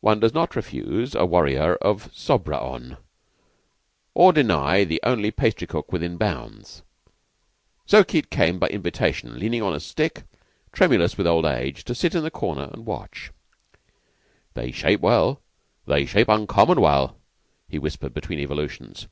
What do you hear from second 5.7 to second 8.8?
within bounds. So Keyte came, by